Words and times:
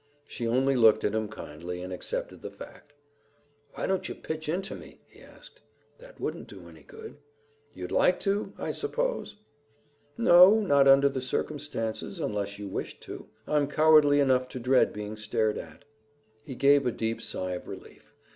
She 0.25 0.47
only 0.47 0.75
looked 0.75 1.03
at 1.03 1.13
him 1.13 1.27
kindly 1.29 1.83
and 1.83 1.93
accepted 1.93 2.41
the 2.41 2.49
fact. 2.49 2.93
"Why 3.75 3.85
don't 3.85 4.09
you 4.09 4.15
pitch 4.15 4.49
into 4.49 4.73
me?" 4.73 4.99
he 5.05 5.21
asked. 5.21 5.61
"That 5.99 6.19
wouldn't 6.19 6.47
do 6.47 6.67
any 6.67 6.81
good." 6.81 7.17
"You'd 7.75 7.91
like 7.91 8.19
to 8.21 8.45
go, 8.47 8.53
I 8.63 8.71
suppose?" 8.71 9.35
"No, 10.17 10.59
not 10.59 10.87
under 10.87 11.07
the 11.07 11.21
circumstances, 11.21 12.19
unless 12.19 12.57
you 12.57 12.67
wished 12.67 12.99
to. 13.03 13.27
I'm 13.45 13.67
cowardly 13.67 14.19
enough 14.19 14.47
to 14.49 14.59
dread 14.59 14.91
being 14.91 15.17
stared 15.17 15.59
at." 15.59 15.85
He 16.43 16.55
gave 16.55 16.87
a 16.87 16.91
deep 16.91 17.21
sign 17.21 17.57
of 17.57 17.67
relief. 17.67 18.11